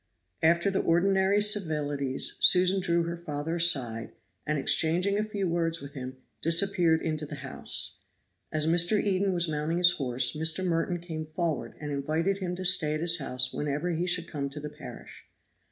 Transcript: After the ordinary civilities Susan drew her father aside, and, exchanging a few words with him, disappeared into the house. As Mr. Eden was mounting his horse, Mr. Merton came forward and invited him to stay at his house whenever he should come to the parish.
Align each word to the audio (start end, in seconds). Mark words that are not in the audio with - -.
After 0.41 0.71
the 0.71 0.81
ordinary 0.81 1.39
civilities 1.41 2.35
Susan 2.39 2.79
drew 2.81 3.03
her 3.03 3.17
father 3.17 3.57
aside, 3.57 4.13
and, 4.47 4.57
exchanging 4.57 5.19
a 5.19 5.23
few 5.23 5.47
words 5.47 5.79
with 5.79 5.93
him, 5.93 6.17
disappeared 6.41 7.03
into 7.03 7.27
the 7.27 7.35
house. 7.45 7.99
As 8.51 8.65
Mr. 8.65 8.99
Eden 8.99 9.31
was 9.31 9.47
mounting 9.47 9.77
his 9.77 9.91
horse, 9.91 10.35
Mr. 10.35 10.65
Merton 10.65 10.97
came 11.01 11.27
forward 11.35 11.75
and 11.79 11.91
invited 11.91 12.39
him 12.39 12.55
to 12.55 12.65
stay 12.65 12.95
at 12.95 12.99
his 13.01 13.19
house 13.19 13.53
whenever 13.53 13.91
he 13.91 14.07
should 14.07 14.27
come 14.27 14.49
to 14.49 14.59
the 14.59 14.69
parish. 14.71 15.25